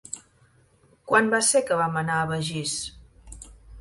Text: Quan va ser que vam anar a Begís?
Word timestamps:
Quan 1.11 1.29
va 1.35 1.41
ser 1.49 1.61
que 1.67 1.77
vam 1.83 1.99
anar 2.03 2.17
a 2.23 2.33
Begís? 2.33 2.75